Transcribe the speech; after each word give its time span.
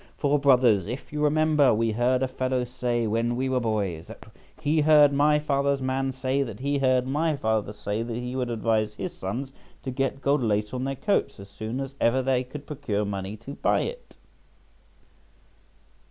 For, 0.17 0.39
brothers, 0.39 0.87
if 0.87 1.13
you 1.13 1.21
remember, 1.21 1.75
we 1.75 1.91
heard 1.91 2.23
a 2.23 2.27
fellow 2.27 2.63
say 2.65 3.05
when 3.05 3.35
we 3.35 3.47
were 3.49 3.59
boys 3.59 4.07
that 4.07 4.25
he 4.59 4.81
heard 4.81 5.13
my 5.13 5.37
father's 5.37 5.79
man 5.79 6.11
say 6.11 6.41
that 6.41 6.59
he 6.59 6.79
heard 6.79 7.05
my 7.05 7.35
father 7.35 7.71
say 7.71 8.01
that 8.01 8.15
he 8.17 8.35
would 8.35 8.49
advise 8.49 8.95
his 8.95 9.13
sons 9.15 9.51
to 9.83 9.91
get 9.91 10.19
gold 10.19 10.41
lace 10.41 10.73
on 10.73 10.85
their 10.85 10.95
coats 10.95 11.39
as 11.39 11.51
soon 11.51 11.79
as 11.79 11.93
ever 12.01 12.23
they 12.23 12.43
could 12.43 12.65
procure 12.65 13.05
money 13.05 13.37
to 13.37 13.53
buy 13.53 13.81
it." 13.81 14.17